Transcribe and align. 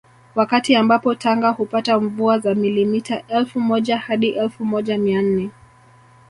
Wakati 0.35 0.75
ambapo 0.75 1.15
Tanga 1.15 1.49
hupata 1.49 1.99
mvua 1.99 2.39
za 2.39 2.55
millimita 2.55 3.23
elfu 3.27 3.59
moja 3.59 3.97
hadi 3.97 4.29
elfu 4.29 4.65
moja 4.65 4.97
mia 4.97 5.21
nne 5.21 5.49